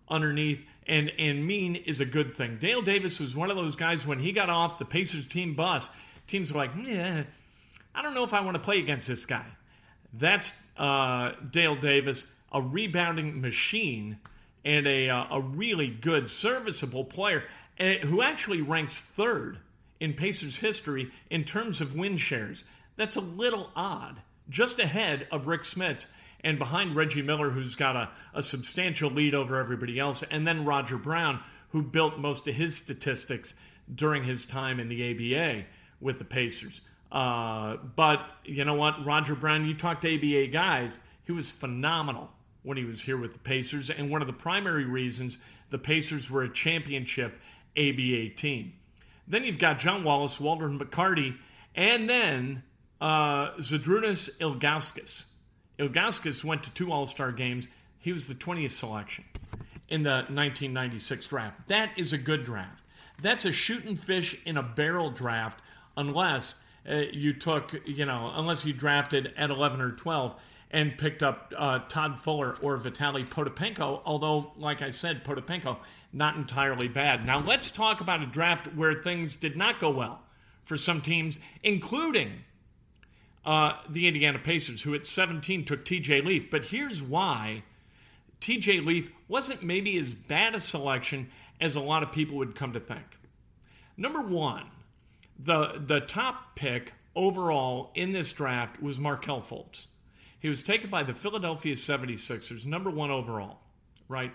underneath 0.07 0.63
and 0.87 1.11
and 1.17 1.45
mean 1.45 1.75
is 1.75 1.99
a 1.99 2.05
good 2.05 2.35
thing. 2.35 2.57
Dale 2.57 2.81
Davis 2.81 3.19
was 3.19 3.35
one 3.35 3.49
of 3.49 3.57
those 3.57 3.75
guys 3.75 4.05
when 4.05 4.19
he 4.19 4.31
got 4.31 4.49
off 4.49 4.77
the 4.77 4.85
Pacers 4.85 5.27
team 5.27 5.55
bus. 5.55 5.89
Teams 6.27 6.51
were 6.51 6.59
like, 6.59 6.71
yeah, 6.85 7.23
I 7.93 8.01
don't 8.01 8.13
know 8.13 8.23
if 8.23 8.33
I 8.33 8.41
want 8.41 8.55
to 8.55 8.61
play 8.61 8.79
against 8.79 9.07
this 9.07 9.25
guy. 9.25 9.45
That's 10.17 10.53
uh, 10.77 11.31
Dale 11.51 11.75
Davis, 11.75 12.27
a 12.51 12.61
rebounding 12.61 13.41
machine 13.41 14.17
and 14.63 14.87
a 14.87 15.09
uh, 15.09 15.25
a 15.31 15.41
really 15.41 15.87
good, 15.87 16.29
serviceable 16.29 17.05
player 17.05 17.43
eh, 17.77 17.99
who 18.05 18.21
actually 18.21 18.61
ranks 18.61 18.99
third 18.99 19.59
in 19.99 20.13
Pacers 20.13 20.57
history 20.57 21.11
in 21.29 21.43
terms 21.43 21.81
of 21.81 21.95
win 21.95 22.17
shares. 22.17 22.65
That's 22.95 23.17
a 23.17 23.21
little 23.21 23.71
odd, 23.75 24.21
just 24.49 24.79
ahead 24.79 25.27
of 25.31 25.47
Rick 25.47 25.61
Smits 25.61 26.07
and 26.43 26.59
behind 26.59 26.95
Reggie 26.95 27.21
Miller, 27.21 27.49
who's 27.49 27.75
got 27.75 27.95
a, 27.95 28.09
a 28.33 28.41
substantial 28.41 29.09
lead 29.09 29.33
over 29.33 29.59
everybody 29.59 29.99
else, 29.99 30.23
and 30.23 30.47
then 30.47 30.65
Roger 30.65 30.97
Brown, 30.97 31.41
who 31.69 31.81
built 31.81 32.19
most 32.19 32.47
of 32.47 32.55
his 32.55 32.75
statistics 32.75 33.55
during 33.93 34.23
his 34.23 34.45
time 34.45 34.79
in 34.79 34.87
the 34.87 35.11
ABA 35.11 35.65
with 35.99 36.19
the 36.19 36.25
Pacers. 36.25 36.81
Uh, 37.15 37.77
but 37.95 38.25
you 38.43 38.65
know 38.65 38.73
what, 38.73 39.05
Roger 39.05 39.35
Brown, 39.35 39.65
you 39.65 39.73
talked 39.73 40.01
to 40.01 40.13
ABA 40.13 40.47
guys, 40.47 40.99
he 41.23 41.31
was 41.31 41.49
phenomenal 41.49 42.29
when 42.63 42.75
he 42.75 42.83
was 42.83 42.99
here 42.99 43.15
with 43.15 43.31
the 43.31 43.39
Pacers, 43.39 43.89
and 43.89 44.09
one 44.09 44.19
of 44.21 44.27
the 44.27 44.33
primary 44.33 44.83
reasons 44.83 45.39
the 45.69 45.77
Pacers 45.77 46.29
were 46.29 46.43
a 46.43 46.49
championship 46.49 47.39
ABA 47.77 48.29
team. 48.35 48.73
Then 49.29 49.45
you've 49.45 49.59
got 49.59 49.79
John 49.79 50.03
Wallace, 50.03 50.41
Walter 50.41 50.67
McCarty, 50.67 51.37
and 51.73 52.09
then 52.09 52.61
uh, 52.99 53.51
Zydrunas 53.59 54.29
Ilgauskas. 54.39 55.25
Ilgauskas 55.79 56.43
went 56.43 56.63
to 56.63 56.71
two 56.71 56.91
All 56.91 57.05
Star 57.05 57.31
games. 57.31 57.69
He 57.97 58.11
was 58.11 58.27
the 58.27 58.35
20th 58.35 58.71
selection 58.71 59.23
in 59.87 60.03
the 60.03 60.09
1996 60.09 61.27
draft. 61.27 61.65
That 61.69 61.91
is 61.95 62.11
a 62.11 62.17
good 62.17 62.43
draft. 62.43 62.83
That's 63.21 63.45
a 63.45 63.53
shooting 63.53 63.95
fish 63.95 64.37
in 64.45 64.57
a 64.57 64.63
barrel 64.63 65.11
draft, 65.11 65.61
unless 65.95 66.55
uh, 66.89 67.03
you 67.11 67.33
took, 67.33 67.75
you 67.85 68.05
know, 68.05 68.31
unless 68.35 68.65
you 68.65 68.73
drafted 68.73 69.33
at 69.37 69.49
11 69.49 69.81
or 69.81 69.91
12 69.91 70.35
and 70.71 70.97
picked 70.97 71.23
up 71.23 71.53
uh, 71.57 71.79
Todd 71.87 72.19
Fuller 72.19 72.55
or 72.61 72.77
Vitaly 72.77 73.27
Potapenko. 73.27 74.01
Although, 74.05 74.51
like 74.57 74.81
I 74.81 74.89
said, 74.89 75.23
Potapenko 75.23 75.77
not 76.11 76.35
entirely 76.35 76.87
bad. 76.87 77.25
Now 77.25 77.39
let's 77.39 77.69
talk 77.69 78.01
about 78.01 78.21
a 78.21 78.25
draft 78.25 78.67
where 78.75 78.93
things 78.93 79.35
did 79.35 79.55
not 79.55 79.79
go 79.79 79.89
well 79.89 80.21
for 80.63 80.77
some 80.77 81.01
teams, 81.01 81.39
including 81.63 82.43
uh, 83.45 83.73
the 83.89 84.07
Indiana 84.07 84.39
Pacers, 84.39 84.81
who 84.81 84.95
at 84.95 85.05
17 85.05 85.65
took 85.65 85.85
TJ 85.85 86.25
Leaf. 86.25 86.49
But 86.49 86.65
here's 86.65 87.01
why 87.01 87.63
TJ 88.41 88.85
Leaf 88.85 89.11
wasn't 89.27 89.63
maybe 89.63 89.97
as 89.97 90.13
bad 90.13 90.55
a 90.55 90.59
selection 90.59 91.29
as 91.61 91.75
a 91.75 91.81
lot 91.81 92.03
of 92.03 92.11
people 92.11 92.37
would 92.37 92.55
come 92.55 92.73
to 92.73 92.79
think. 92.79 93.05
Number 93.97 94.21
one, 94.21 94.65
the, 95.37 95.81
the 95.85 95.99
top 96.01 96.55
pick 96.55 96.93
overall 97.15 97.91
in 97.95 98.11
this 98.11 98.31
draft 98.33 98.81
was 98.81 98.99
Markelle 98.99 99.41
Fultz. 99.41 99.87
He 100.39 100.49
was 100.49 100.61
taken 100.61 100.89
by 100.89 101.03
the 101.03 101.13
Philadelphia 101.13 101.73
76ers, 101.73 102.65
number 102.65 102.89
one 102.89 103.11
overall, 103.11 103.59
right? 104.07 104.31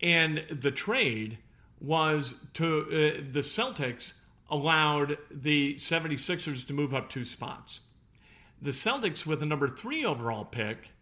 And 0.00 0.44
the 0.50 0.70
trade 0.70 1.38
was 1.80 2.36
to 2.54 2.80
uh, 2.80 3.22
the 3.30 3.40
Celtics 3.40 4.14
allowed 4.50 5.18
the 5.30 5.74
76ers 5.74 6.66
to 6.66 6.72
move 6.72 6.94
up 6.94 7.08
two 7.08 7.24
spots. 7.24 7.82
The 8.60 8.70
Celtics, 8.70 9.26
with 9.26 9.40
the 9.40 9.46
number 9.46 9.68
three 9.68 10.04
overall 10.04 10.44
pick, 10.44 10.92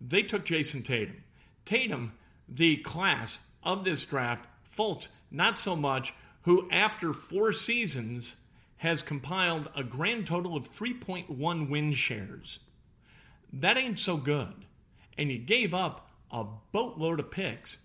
they 0.00 0.22
took 0.22 0.44
Jayson 0.44 0.82
Tatum. 0.82 1.24
Tatum, 1.64 2.12
the 2.48 2.76
class 2.78 3.40
of 3.62 3.84
this 3.84 4.04
draft, 4.04 4.46
Fultz, 4.64 5.08
not 5.30 5.58
so 5.58 5.74
much, 5.74 6.14
who 6.42 6.68
after 6.70 7.12
four 7.12 7.52
seasons 7.52 8.36
has 8.80 9.02
compiled 9.02 9.68
a 9.76 9.84
grand 9.84 10.26
total 10.26 10.56
of 10.56 10.70
3.1 10.70 11.68
win 11.68 11.92
shares. 11.92 12.60
That 13.52 13.76
ain't 13.76 13.98
so 13.98 14.16
good. 14.16 14.64
And 15.18 15.30
you 15.30 15.36
gave 15.36 15.74
up 15.74 16.08
a 16.30 16.46
boatload 16.72 17.20
of 17.20 17.30
picks 17.30 17.80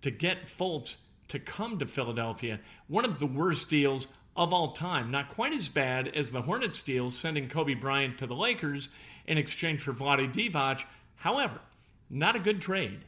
to 0.00 0.10
get 0.10 0.46
Fultz 0.46 0.96
to 1.28 1.38
come 1.38 1.78
to 1.78 1.86
Philadelphia. 1.86 2.58
One 2.88 3.04
of 3.04 3.20
the 3.20 3.28
worst 3.28 3.68
deals 3.68 4.08
of 4.34 4.52
all 4.52 4.72
time. 4.72 5.12
Not 5.12 5.28
quite 5.28 5.52
as 5.52 5.68
bad 5.68 6.08
as 6.08 6.30
the 6.30 6.42
Hornets 6.42 6.82
deal 6.82 7.10
sending 7.10 7.48
Kobe 7.48 7.74
Bryant 7.74 8.18
to 8.18 8.26
the 8.26 8.34
Lakers 8.34 8.88
in 9.28 9.38
exchange 9.38 9.80
for 9.80 9.92
Vlade 9.92 10.32
Divac. 10.34 10.84
However, 11.14 11.60
not 12.08 12.34
a 12.34 12.40
good 12.40 12.60
trade. 12.60 13.04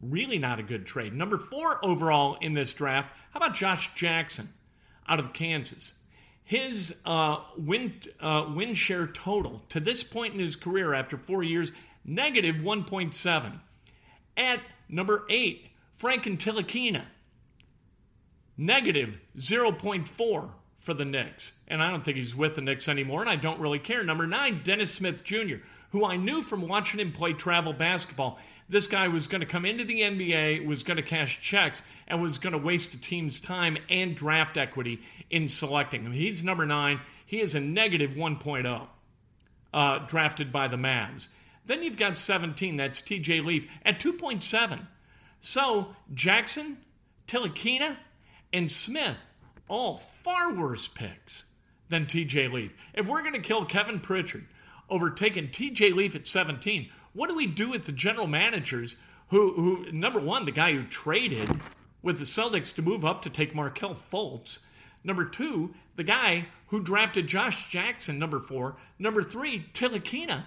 Really 0.00 0.38
not 0.38 0.60
a 0.60 0.62
good 0.62 0.86
trade. 0.86 1.12
Number 1.12 1.38
four 1.38 1.84
overall 1.84 2.36
in 2.40 2.54
this 2.54 2.72
draft, 2.72 3.10
how 3.32 3.38
about 3.38 3.56
Josh 3.56 3.92
Jackson 3.96 4.50
out 5.08 5.18
of 5.18 5.32
Kansas? 5.32 5.94
His 6.44 6.94
uh, 7.06 7.38
win, 7.56 7.94
uh, 8.20 8.50
win 8.54 8.74
share 8.74 9.06
total 9.06 9.62
to 9.70 9.80
this 9.80 10.04
point 10.04 10.34
in 10.34 10.40
his 10.40 10.56
career 10.56 10.92
after 10.92 11.16
four 11.16 11.42
years, 11.42 11.72
negative 12.04 12.56
1.7. 12.56 13.60
At 14.36 14.60
number 14.88 15.24
eight, 15.30 15.70
Frank 15.94 16.24
Ntilikina, 16.24 17.02
negative 18.58 19.18
0.4 19.38 20.50
for 20.76 20.94
the 20.94 21.04
Knicks. 21.04 21.54
And 21.66 21.82
I 21.82 21.90
don't 21.90 22.04
think 22.04 22.18
he's 22.18 22.36
with 22.36 22.56
the 22.56 22.60
Knicks 22.60 22.90
anymore, 22.90 23.22
and 23.22 23.30
I 23.30 23.36
don't 23.36 23.58
really 23.58 23.78
care. 23.78 24.04
Number 24.04 24.26
nine, 24.26 24.60
Dennis 24.62 24.92
Smith 24.92 25.24
Jr., 25.24 25.56
who 25.92 26.04
I 26.04 26.16
knew 26.16 26.42
from 26.42 26.68
watching 26.68 27.00
him 27.00 27.10
play 27.10 27.32
travel 27.32 27.72
basketball. 27.72 28.38
This 28.68 28.86
guy 28.86 29.08
was 29.08 29.26
going 29.26 29.40
to 29.40 29.46
come 29.46 29.66
into 29.66 29.84
the 29.84 30.00
NBA, 30.00 30.66
was 30.66 30.82
going 30.82 30.96
to 30.96 31.02
cash 31.02 31.40
checks, 31.40 31.82
and 32.08 32.22
was 32.22 32.38
going 32.38 32.52
to 32.52 32.58
waste 32.58 32.94
a 32.94 33.00
team's 33.00 33.38
time 33.38 33.76
and 33.90 34.14
draft 34.14 34.56
equity 34.56 35.02
in 35.30 35.48
selecting 35.48 36.02
him. 36.02 36.12
He's 36.12 36.42
number 36.42 36.64
nine. 36.64 37.00
He 37.26 37.40
is 37.40 37.54
a 37.54 37.60
negative 37.60 38.14
1.0, 38.14 38.86
uh, 39.72 39.98
drafted 40.06 40.50
by 40.50 40.68
the 40.68 40.76
Mavs. 40.76 41.28
Then 41.66 41.82
you've 41.82 41.96
got 41.96 42.18
17, 42.18 42.76
that's 42.76 43.02
TJ 43.02 43.44
Leaf, 43.44 43.68
at 43.84 44.00
2.7. 44.00 44.86
So 45.40 45.94
Jackson, 46.12 46.78
Ntilikina, 47.26 47.98
and 48.52 48.70
Smith 48.70 49.16
all 49.68 49.96
far 50.22 50.54
worse 50.54 50.88
picks 50.88 51.46
than 51.88 52.06
TJ 52.06 52.52
Leaf. 52.52 52.72
If 52.92 53.08
we're 53.08 53.22
going 53.22 53.34
to 53.34 53.40
kill 53.40 53.64
Kevin 53.64 54.00
Pritchard 54.00 54.46
over 54.88 55.10
taking 55.10 55.48
TJ 55.48 55.94
Leaf 55.94 56.14
at 56.14 56.26
17, 56.26 56.90
what 57.14 57.28
do 57.28 57.34
we 57.34 57.46
do 57.46 57.70
with 57.70 57.86
the 57.86 57.92
general 57.92 58.26
managers 58.26 58.96
who, 59.28 59.52
who 59.54 59.92
number 59.92 60.20
one, 60.20 60.44
the 60.44 60.52
guy 60.52 60.72
who 60.72 60.84
traded 60.84 61.48
with 62.02 62.18
the 62.18 62.24
Celtics 62.24 62.74
to 62.74 62.82
move 62.82 63.04
up 63.04 63.22
to 63.22 63.30
take 63.30 63.54
Markelle 63.54 63.94
Fultz? 63.94 64.58
Number 65.02 65.24
two, 65.24 65.74
the 65.96 66.04
guy 66.04 66.46
who 66.68 66.82
drafted 66.82 67.26
Josh 67.26 67.70
Jackson, 67.70 68.18
number 68.18 68.40
four. 68.40 68.76
Number 68.98 69.22
three, 69.22 69.66
Ntilikina, 69.72 70.44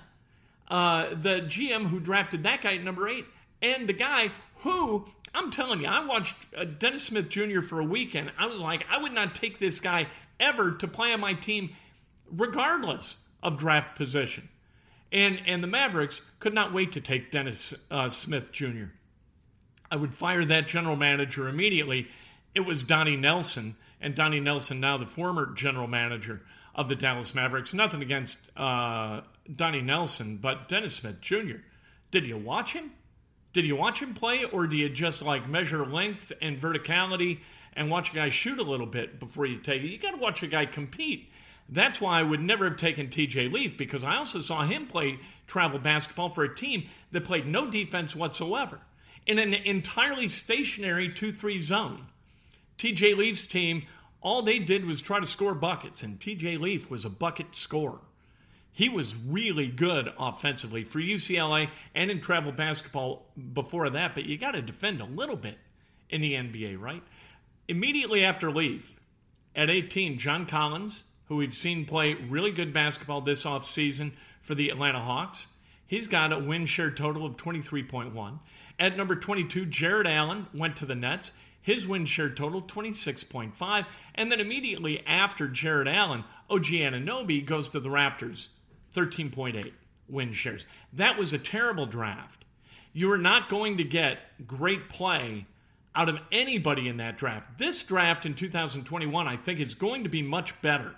uh, 0.68 1.10
the 1.10 1.42
GM 1.42 1.88
who 1.88 2.00
drafted 2.00 2.44
that 2.44 2.62
guy 2.62 2.78
number 2.78 3.08
eight. 3.08 3.26
And 3.62 3.88
the 3.88 3.94
guy 3.94 4.32
who 4.58 5.06
I'm 5.34 5.52
telling 5.52 5.82
you, 5.82 5.88
I 5.88 6.06
watched 6.06 6.36
uh, 6.56 6.66
Dennis 6.66 7.04
Smith 7.04 7.30
Jr. 7.30 7.62
for 7.62 7.80
a 7.80 7.86
weekend. 7.86 8.32
I 8.38 8.48
was 8.48 8.60
like, 8.60 8.86
I 8.90 9.02
would 9.02 9.14
not 9.14 9.36
take 9.36 9.60
this 9.60 9.80
guy 9.80 10.08
ever 10.40 10.74
to 10.74 10.88
play 10.88 11.14
on 11.14 11.20
my 11.20 11.34
team, 11.34 11.72
regardless 12.32 13.18
of 13.42 13.58
draft 13.58 13.96
position. 13.96 14.50
And 15.12 15.42
and 15.46 15.64
the 15.64 15.68
Mavericks 15.68 16.22
could 16.40 16.54
not 16.54 16.74
wait 16.74 16.94
to 16.94 17.02
take 17.02 17.32
Dennis 17.32 17.74
uh, 17.90 18.10
Smith 18.10 18.52
Jr. 18.52 18.86
I 19.90 19.96
would 19.96 20.14
fire 20.14 20.44
that 20.46 20.68
general 20.68 20.96
manager 20.96 21.48
immediately. 21.48 22.08
It 22.54 22.62
was 22.62 22.84
Donnie 22.84 23.16
Nelson, 23.16 23.76
and 24.02 24.16
Donnie 24.16 24.40
Nelson, 24.40 24.80
now 24.80 24.98
the 24.98 25.06
former 25.06 25.54
general 25.54 25.88
manager 25.88 26.42
of 26.76 26.90
the 26.90 26.96
Dallas 26.96 27.34
Mavericks. 27.34 27.74
Nothing 27.74 28.02
against 28.02 28.52
uh, 28.58 29.22
Donnie 29.54 29.82
Nelson, 29.82 30.38
but 30.38 30.68
Dennis 30.68 30.96
Smith 30.96 31.22
Jr. 31.22 31.58
Did 32.12 32.26
you 32.26 32.38
watch 32.38 32.74
him? 32.74 32.92
Did 33.54 33.66
you 33.66 33.76
watch 33.76 34.02
him 34.02 34.14
play, 34.14 34.44
or 34.44 34.68
do 34.68 34.78
you 34.78 34.90
just 34.90 35.22
like 35.22 35.50
measure 35.50 35.86
length 35.86 36.32
and 36.42 36.58
verticality 36.58 37.40
and 37.74 37.90
watch 37.90 38.12
a 38.12 38.16
guy 38.16 38.30
shoot 38.30 38.60
a 38.60 38.64
little 38.64 38.86
bit 38.86 39.20
before 39.20 39.46
you 39.46 39.58
take 39.58 39.84
it? 39.84 39.88
You 39.88 39.98
got 39.98 40.12
to 40.12 40.18
watch 40.18 40.44
a 40.44 40.48
guy 40.48 40.66
compete. 40.66 41.32
That's 41.70 42.00
why 42.00 42.20
I 42.20 42.24
would 42.24 42.42
never 42.42 42.66
have 42.66 42.78
taken 42.78 43.08
TJ 43.08 43.52
Leaf 43.52 43.78
because 43.78 44.04
I 44.04 44.18
also 44.18 44.40
saw 44.40 44.66
him 44.66 44.88
play 44.88 45.20
travel 45.48 45.80
basketball 45.80 46.30
for 46.30 46.44
a 46.44 46.56
team 46.56 46.88
that 47.12 47.26
played 47.26 47.46
no 47.46 47.70
defense 47.70 48.16
whatsoever 48.16 48.80
in 49.26 49.40
an 49.40 49.54
entirely 49.54 50.28
stationary 50.28 51.10
2 51.10 51.32
3 51.32 51.60
zone. 51.60 52.08
TJ 52.78 53.18
Leaf's 53.18 53.46
team, 53.46 53.84
all 54.22 54.42
they 54.42 54.60
did 54.60 54.86
was 54.86 55.02
try 55.02 55.20
to 55.20 55.26
score 55.26 55.54
buckets, 55.54 56.04
and 56.04 56.20
TJ 56.20 56.60
Leaf 56.60 56.90
was 56.90 57.06
a 57.06 57.10
bucket 57.10 57.54
scorer. 57.54 58.00
He 58.72 58.90
was 58.90 59.16
really 59.16 59.68
good 59.68 60.14
offensively 60.20 60.84
for 60.84 61.00
UCLA 61.00 61.70
and 61.96 62.12
in 62.12 62.22
travel 62.22 62.52
basketball 62.52 63.26
before 63.54 63.90
that, 63.90 64.14
but 64.14 64.26
you 64.26 64.38
got 64.38 64.52
to 64.52 64.62
defend 64.62 65.02
a 65.02 65.06
little 65.06 65.36
bit 65.36 65.58
in 66.10 66.22
the 66.22 66.34
NBA, 66.34 66.80
right? 66.80 67.02
Immediately 67.68 68.24
after 68.24 68.52
Leaf, 68.52 68.96
at 69.56 69.72
18, 69.72 70.20
John 70.20 70.46
Collins, 70.46 71.04
who 71.28 71.36
we've 71.38 71.54
seen 71.54 71.86
play 71.86 72.14
really 72.14 72.52
good 72.52 72.74
basketball 72.74 73.22
this 73.22 73.46
offseason 73.46 74.12
for 74.42 74.56
the 74.56 74.70
Atlanta 74.70 75.00
Hawks, 75.00 75.48
he's 75.86 76.08
got 76.08 76.34
a 76.34 76.40
win 76.40 76.66
share 76.66 76.92
total 76.92 77.26
of 77.26 77.38
23.1. 77.38 78.40
At 78.80 78.98
number 78.98 79.16
22, 79.16 79.66
Jarrett 79.66 80.08
Allen 80.08 80.48
went 80.54 80.76
to 80.78 80.86
the 80.86 80.96
Nets. 80.96 81.32
His 81.62 81.88
win 81.88 82.06
share 82.06 82.30
total 82.30 82.62
26.5. 82.62 83.86
And 84.16 84.32
then 84.32 84.40
immediately 84.40 85.06
after 85.06 85.48
Jarrett 85.48 85.88
Allen, 85.88 86.24
OG 86.50 86.66
Anunoby 86.66 87.46
goes 87.46 87.68
to 87.70 87.80
the 87.80 87.90
Raptors. 87.90 88.50
13.8 88.96 89.74
win 90.08 90.32
shares. 90.32 90.66
That 90.94 91.18
was 91.18 91.34
a 91.34 91.38
terrible 91.38 91.86
draft. 91.86 92.46
You 92.94 93.12
are 93.12 93.18
not 93.18 93.50
going 93.50 93.78
to 93.78 93.84
get 93.84 94.20
great 94.48 94.90
play 94.90 95.46
out 95.94 96.10
of 96.10 96.20
anybody 96.32 96.88
in 96.88 96.98
that 96.98 97.18
draft. 97.18 97.58
This 97.58 97.84
draft 97.84 98.26
in 98.26 98.34
2021, 98.34 99.28
I 99.28 99.36
think, 99.36 99.60
is 99.60 99.74
going 99.74 100.04
to 100.04 100.10
be 100.10 100.22
much 100.22 100.60
better 100.62 100.96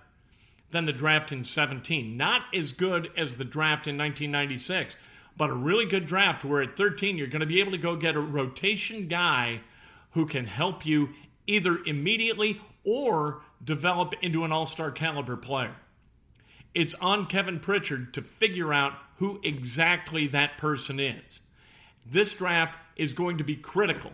than 0.71 0.85
the 0.85 0.93
draft 0.93 1.31
in 1.31 1.43
17. 1.43 2.15
Not 2.17 2.43
as 2.53 2.73
good 2.73 3.11
as 3.17 3.35
the 3.35 3.45
draft 3.45 3.87
in 3.87 3.97
1996, 3.97 4.97
but 5.37 5.49
a 5.49 5.53
really 5.53 5.85
good 5.85 6.05
draft 6.05 6.45
where 6.45 6.61
at 6.61 6.77
13 6.77 7.17
you're 7.17 7.27
going 7.27 7.39
to 7.39 7.45
be 7.45 7.59
able 7.59 7.71
to 7.71 7.77
go 7.77 7.95
get 7.95 8.15
a 8.15 8.19
rotation 8.19 9.07
guy 9.07 9.61
who 10.11 10.25
can 10.25 10.45
help 10.45 10.85
you 10.85 11.09
either 11.47 11.79
immediately 11.85 12.61
or 12.83 13.41
develop 13.63 14.13
into 14.21 14.43
an 14.43 14.51
all 14.51 14.65
star 14.65 14.91
caliber 14.91 15.37
player. 15.37 15.75
It's 16.75 16.95
on 16.95 17.25
Kevin 17.25 17.59
Pritchard 17.59 18.13
to 18.13 18.21
figure 18.21 18.73
out 18.73 18.93
who 19.17 19.39
exactly 19.43 20.27
that 20.27 20.57
person 20.57 20.99
is. 20.99 21.41
This 22.05 22.33
draft 22.33 22.75
is 22.95 23.13
going 23.13 23.37
to 23.39 23.43
be 23.43 23.55
critical 23.55 24.11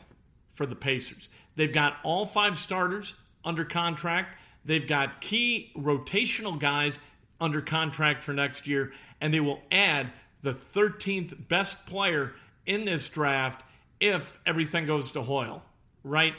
for 0.50 0.66
the 0.66 0.76
Pacers. 0.76 1.30
They've 1.56 1.72
got 1.72 1.98
all 2.04 2.26
five 2.26 2.58
starters 2.58 3.16
under 3.44 3.66
contract. 3.66 4.38
They've 4.66 4.86
got 4.86 5.22
key 5.22 5.72
rotational 5.78 6.60
guys 6.60 7.00
under 7.40 7.62
contract 7.62 8.24
for 8.24 8.34
next 8.34 8.68
year, 8.68 8.92
and 9.22 9.34
they 9.34 9.40
will 9.40 9.62
add 9.72 10.12
the 10.42 10.54
13th 10.54 11.48
best 11.48 11.86
player 11.86 12.34
in 12.66 12.86
this 12.86 13.08
draft 13.10 13.64
if 14.00 14.40
everything 14.46 14.86
goes 14.86 15.12
to 15.12 15.22
Hoyle, 15.22 15.64
right? 16.04 16.34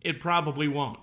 It 0.00 0.20
probably 0.20 0.68
won't. 0.68 0.98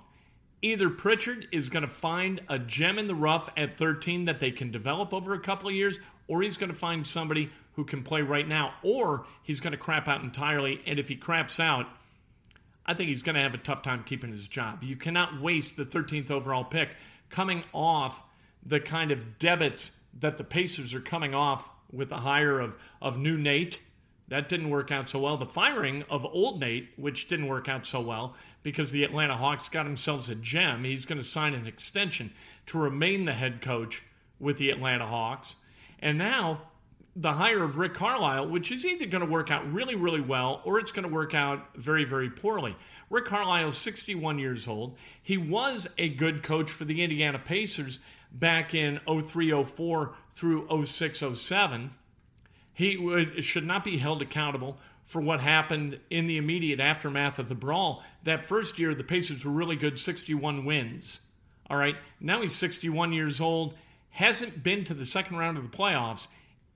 Either 0.62 0.90
Pritchard 0.90 1.48
is 1.52 1.70
going 1.70 1.84
to 1.84 1.90
find 1.90 2.42
a 2.50 2.58
gem 2.58 2.98
in 2.98 3.08
the 3.08 3.16
rough 3.16 3.48
at 3.56 3.78
13 3.78 4.26
that 4.26 4.40
they 4.40 4.52
can 4.52 4.72
develop 4.72 5.14
over 5.14 5.34
a 5.34 5.40
couple 5.40 5.70
of 5.70 5.76
years, 5.76 6.00
or 6.28 6.42
he's 6.42 6.58
going 6.58 6.72
to 6.72 6.76
find 6.76 7.06
somebody 7.06 7.52
who 7.74 7.86
can 7.86 8.02
play 8.02 8.24
right 8.24 8.48
now, 8.48 8.74
or 8.82 9.28
he's 9.44 9.60
going 9.60 9.72
to 9.72 9.78
crap 9.78 10.08
out 10.08 10.24
entirely. 10.24 10.82
And 10.88 10.98
if 10.98 11.10
he 11.10 11.16
craps 11.16 11.60
out, 11.60 11.88
I 12.88 12.94
think 12.94 13.10
he's 13.10 13.24
going 13.24 13.36
to 13.36 13.41
have 13.41 13.53
a 13.53 13.60
tough 13.60 13.82
time 13.82 14.03
keeping 14.03 14.32
his 14.32 14.48
job. 14.48 14.84
You 14.84 14.96
cannot 14.96 15.41
waste 15.41 15.75
the 15.75 15.86
13th 15.86 16.32
overall 16.32 16.63
pick 16.63 16.89
coming 17.29 17.63
off 17.74 18.24
the 18.65 18.79
kind 18.79 19.12
of 19.12 19.38
debits 19.38 19.91
that 20.20 20.38
the 20.38 20.44
Pacers 20.44 20.94
are 20.94 21.01
coming 21.01 21.36
off 21.36 21.70
with 21.91 22.10
the 22.10 22.17
hire 22.17 22.60
of, 22.60 22.75
of 23.01 23.17
new 23.17 23.38
Nate. 23.38 23.79
That 24.29 24.50
didn't 24.50 24.70
work 24.70 24.91
out 24.91 25.10
so 25.10 25.20
well. 25.20 25.38
The 25.38 25.46
firing 25.46 26.03
of 26.10 26.25
old 26.25 26.60
Nate, 26.60 26.89
which 26.98 27.27
didn't 27.27 27.48
work 27.48 27.70
out 27.70 27.86
so 27.86 28.01
well 28.01 28.36
because 28.63 28.91
the 28.91 29.03
Atlanta 29.03 29.38
Hawks 29.38 29.70
got 29.70 29.84
themselves 29.84 30.29
a 30.29 30.36
gem. 30.36 30.84
He's 30.84 31.06
going 31.06 31.20
to 31.20 31.24
sign 31.24 31.53
an 31.53 31.67
extension 31.67 32.34
to 32.67 32.77
remain 32.77 33.25
the 33.25 33.34
head 33.34 33.62
coach 33.62 34.03
with 34.39 34.58
the 34.58 34.70
Atlanta 34.70 35.06
Hawks. 35.06 35.56
And 36.00 36.17
now 36.17 36.62
the 37.20 37.34
hire 37.34 37.64
of 37.64 37.80
Rick 37.80 37.96
Carlisle, 37.96 38.48
which 38.50 38.72
is 38.72 38.86
either 38.86 39.08
going 39.08 39.26
to 39.26 39.32
work 39.32 39.50
out 39.50 39.72
really, 39.74 39.96
really 39.96 40.22
well 40.22 40.62
or 40.64 40.80
it's 40.80 40.92
going 40.92 41.08
to 41.08 41.14
work 41.14 41.34
out 41.34 41.76
very, 41.76 42.04
very 42.04 42.30
poorly. 42.30 42.76
Rick 43.10 43.26
Carlisle 43.26 43.70
is 43.70 43.78
61 43.78 44.38
years 44.38 44.68
old. 44.68 44.96
He 45.24 45.36
was 45.36 45.88
a 45.98 46.10
good 46.10 46.44
coach 46.44 46.70
for 46.70 46.86
the 46.86 47.02
Indiana 47.02 47.40
Pacers 47.40 48.00
back 48.32 48.76
in 48.76 49.00
03 49.08 49.64
04 49.64 50.14
through 50.36 50.86
06 50.86 51.24
07. 51.34 51.90
He 52.74 52.98
would, 52.98 53.44
should 53.44 53.66
not 53.66 53.84
be 53.84 53.98
held 53.98 54.22
accountable 54.22 54.78
for 55.04 55.20
what 55.20 55.40
happened 55.40 56.00
in 56.12 56.28
the 56.28 56.38
immediate 56.38 56.80
aftermath 56.80 57.40
of 57.40 57.50
the 57.50 57.56
brawl. 57.56 58.04
That 58.26 58.46
first 58.46 58.78
year, 58.78 58.94
the 58.94 59.04
Pacers 59.04 59.44
were 59.44 59.52
really 59.52 59.76
good, 59.76 60.00
61 60.00 60.66
wins. 60.66 61.22
All 61.68 61.78
right, 61.78 61.96
now 62.20 62.42
he's 62.42 62.54
61 62.54 63.12
years 63.12 63.42
old, 63.42 63.74
hasn't 64.12 64.62
been 64.62 64.84
to 64.84 64.94
the 64.94 65.06
second 65.06 65.38
round 65.38 65.58
of 65.58 65.70
the 65.70 65.76
playoffs 65.76 66.28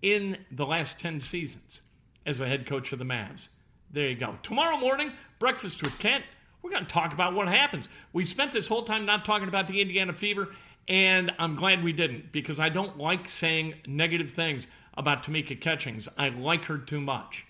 in 0.01 0.37
the 0.51 0.65
last 0.65 0.99
10 0.99 1.19
seasons 1.19 1.81
as 2.25 2.39
the 2.39 2.47
head 2.47 2.65
coach 2.65 2.91
of 2.91 2.99
the 2.99 3.05
Mavs. 3.05 3.49
There 3.91 4.07
you 4.07 4.15
go. 4.15 4.37
Tomorrow 4.41 4.77
morning, 4.77 5.11
breakfast 5.39 5.81
with 5.81 5.97
Kent. 5.99 6.23
We're 6.61 6.71
going 6.71 6.85
to 6.85 6.93
talk 6.93 7.13
about 7.13 7.33
what 7.33 7.47
happens. 7.47 7.89
We 8.13 8.23
spent 8.23 8.51
this 8.51 8.67
whole 8.67 8.83
time 8.83 9.05
not 9.05 9.25
talking 9.25 9.47
about 9.47 9.67
the 9.67 9.81
Indiana 9.81 10.13
Fever, 10.13 10.49
and 10.87 11.31
I'm 11.39 11.55
glad 11.55 11.83
we 11.83 11.91
didn't 11.91 12.31
because 12.31 12.59
I 12.59 12.69
don't 12.69 12.97
like 12.97 13.27
saying 13.27 13.73
negative 13.87 14.31
things 14.31 14.67
about 14.95 15.23
Tamika 15.23 15.59
Catchings. 15.59 16.07
I 16.17 16.29
like 16.29 16.65
her 16.65 16.77
too 16.77 17.01
much. 17.01 17.47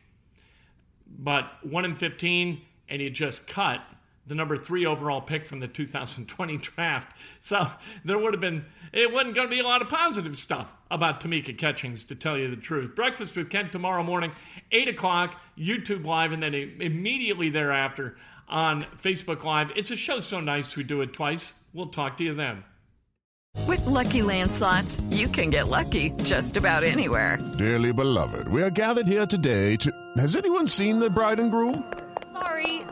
But 1.08 1.52
1 1.64 1.86
in 1.86 1.96
15, 1.96 2.62
and 2.90 3.02
you 3.02 3.10
just 3.10 3.48
cut 3.48 3.82
the 4.28 4.36
number 4.36 4.56
three 4.56 4.86
overall 4.86 5.22
pick 5.22 5.46
from 5.46 5.60
the 5.60 5.68
2020 5.68 6.58
draft. 6.58 7.18
So 7.40 7.68
there 8.06 8.18
would 8.18 8.34
have 8.34 8.42
been, 8.42 8.66
it 8.94 9.12
wasn't 9.12 9.36
going 9.36 9.48
to 9.48 9.54
be 9.54 9.60
a 9.60 9.64
lot 9.64 9.82
of 9.82 9.90
positive 9.90 10.38
stuff 10.38 10.76
about 10.90 11.22
Tamika 11.22 11.58
Catchings, 11.58 12.04
to 12.06 12.16
tell 12.16 12.38
you 12.38 12.50
the 12.50 12.56
truth. 12.56 12.96
Breakfast 12.96 13.36
with 13.36 13.50
Kent 13.50 13.72
tomorrow 13.72 14.04
morning, 14.04 14.32
8 14.72 14.90
o'clock, 14.90 15.40
YouTube 15.58 16.06
Live, 16.06 16.32
and 16.32 16.44
then 16.44 16.54
immediately 16.54 17.50
thereafter 17.50 18.18
on 18.48 18.84
Facebook 18.96 19.44
Live. 19.44 19.72
It's 19.76 19.92
a 19.92 19.96
show 19.96 20.20
so 20.20 20.40
nice 20.40 20.76
we 20.76 20.84
do 20.84 21.02
it 21.02 21.14
twice. 21.14 21.56
We'll 21.74 21.88
talk 21.88 22.18
to 22.18 22.24
you 22.24 22.34
then. 22.34 22.64
With 23.68 23.86
lucky 23.86 24.22
landslots, 24.22 25.02
you 25.16 25.28
can 25.28 25.50
get 25.50 25.68
lucky 25.68 26.12
just 26.24 26.58
about 26.58 26.84
anywhere. 26.84 27.38
Dearly 27.58 27.92
beloved, 27.92 28.48
we 28.48 28.62
are 28.62 28.70
gathered 28.70 29.08
here 29.08 29.26
today 29.26 29.76
to. 29.78 29.92
Has 30.18 30.36
anyone 30.36 30.68
seen 30.68 31.00
the 31.00 31.10
bride 31.10 31.40
and 31.40 31.52
groom? 31.52 31.92
Sorry, 32.32 32.81